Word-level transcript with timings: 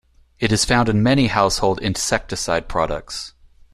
It 0.39 0.51
is 0.51 0.65
found 0.65 0.89
in 0.89 1.03
many 1.03 1.27
household 1.27 1.79
insecticide 1.79 2.67
products. 2.67 3.33